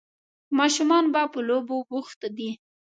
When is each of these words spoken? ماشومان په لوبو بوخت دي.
ماشومان 0.57 1.03
په 1.33 1.39
لوبو 1.47 1.75
بوخت 1.89 2.19
دي. 2.37 2.51